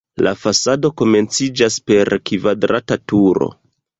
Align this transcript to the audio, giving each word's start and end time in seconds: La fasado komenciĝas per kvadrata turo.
La 0.27 0.31
fasado 0.43 0.89
komenciĝas 1.01 1.77
per 1.91 2.11
kvadrata 2.31 3.01
turo. 3.13 3.53